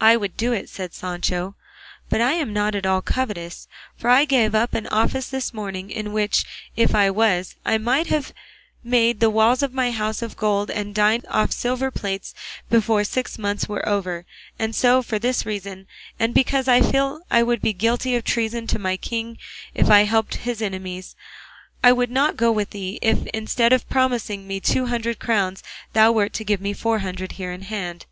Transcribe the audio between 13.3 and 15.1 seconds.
months were over; and so